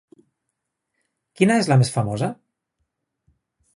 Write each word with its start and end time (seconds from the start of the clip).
Quina 1.41 1.59
és 1.65 1.69
la 1.73 1.77
més 1.81 1.93
famosa? 1.99 2.31